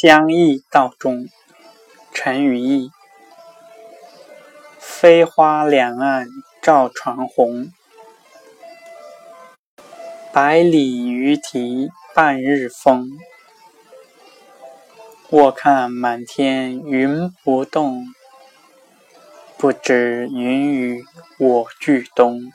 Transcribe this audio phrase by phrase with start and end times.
[0.00, 1.28] 相忆道中，
[2.12, 2.92] 陈与义。
[4.78, 6.28] 飞花两岸
[6.62, 7.72] 照船红，
[10.32, 13.10] 百里渔堤半日风。
[15.30, 18.06] 卧看满天云不动，
[19.56, 21.04] 不知云雨
[21.40, 22.52] 我俱东。